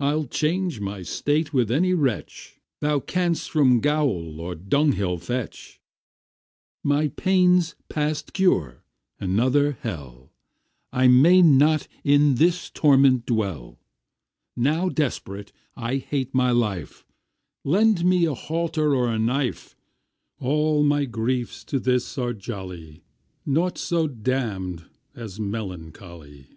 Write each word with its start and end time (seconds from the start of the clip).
I'll 0.00 0.24
change 0.24 0.80
my 0.80 1.02
state 1.02 1.52
with 1.54 1.70
any 1.70 1.94
wretch, 1.94 2.58
Thou 2.80 2.98
canst 2.98 3.48
from 3.48 3.78
gaol 3.78 4.40
or 4.40 4.56
dunghill 4.56 5.18
fetch; 5.18 5.78
My 6.82 7.06
pain's 7.06 7.76
past 7.88 8.32
cure, 8.32 8.82
another 9.20 9.78
hell, 9.82 10.32
I 10.92 11.06
may 11.06 11.42
not 11.42 11.86
in 12.02 12.34
this 12.34 12.70
torment 12.70 13.24
dwell! 13.24 13.78
Now 14.56 14.88
desperate 14.88 15.52
I 15.76 15.94
hate 15.98 16.34
my 16.34 16.50
life, 16.50 17.06
Lend 17.64 18.04
me 18.04 18.24
a 18.24 18.34
halter 18.34 18.96
or 18.96 19.06
a 19.08 19.16
knife; 19.20 19.76
All 20.40 20.82
my 20.82 21.04
griefs 21.04 21.62
to 21.66 21.78
this 21.78 22.18
are 22.18 22.32
jolly, 22.34 23.04
Naught 23.46 23.78
so 23.78 24.08
damn'd 24.08 24.86
as 25.14 25.38
melancholy. 25.38 26.48